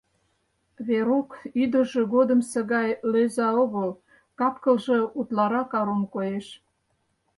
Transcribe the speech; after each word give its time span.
Верук 0.87 1.29
ӱдыржӧ 1.61 2.01
годымсо 2.13 2.59
гай 2.73 2.89
лӧза 3.11 3.47
огыл, 3.63 3.89
кап-кылже 4.39 4.99
утларак 5.19 5.71
арун 5.79 6.03
коеш. 6.13 6.47